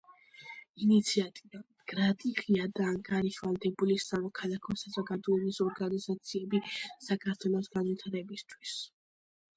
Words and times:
ინიციატივა: 0.85 1.59
მდგრადი, 1.81 2.31
ღია 2.39 2.65
და 2.79 2.87
ანგარიშვალდებული 2.93 3.99
სამოქალაქო 4.05 4.77
საზოგადოების 4.85 5.61
ორგანიზაციები 5.69 6.63
საქართველოს 7.11 7.73
განვითარებისთვის 7.79 8.77